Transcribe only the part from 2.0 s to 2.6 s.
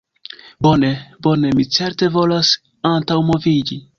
volas